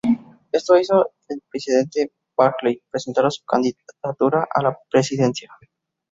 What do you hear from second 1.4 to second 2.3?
vicepresidente